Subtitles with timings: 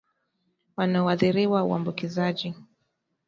[0.77, 2.53] wanaoathiriwa uambukizaji